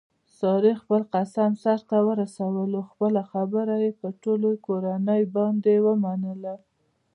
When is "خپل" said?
0.81-1.01